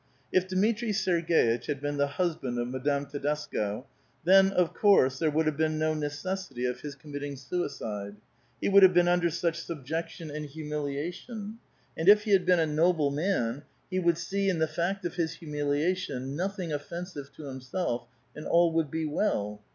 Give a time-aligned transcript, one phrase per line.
[0.33, 3.85] If Dmitri Serg^itch had been the husband of Madame Tedesco,
[4.23, 8.15] then, of course, there would have been no necessity of his committing suicide.
[8.59, 11.59] He would have been under such subjection and humiliation;
[11.95, 13.61] and if he had been a noble man,
[13.91, 18.71] he would see in the fact of his humiliation nothing offensive to himself, and all
[18.71, 19.61] would be well.